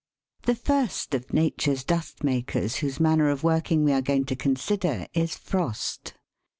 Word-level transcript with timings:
THE 0.47 0.55
first 0.55 1.13
of 1.13 1.31
Nature's 1.31 1.83
dust 1.83 2.23
makers 2.23 2.77
whose 2.77 2.99
manner 2.99 3.29
of 3.29 3.43
working 3.43 3.83
we 3.83 3.93
are 3.93 4.01
going 4.01 4.25
to 4.25 4.35
consider 4.35 5.05
is 5.13 5.35
frost. 5.35 6.15